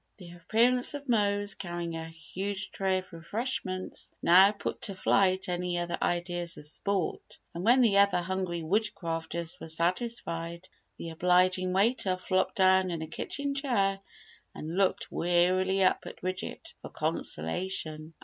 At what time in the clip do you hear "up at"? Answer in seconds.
15.83-16.21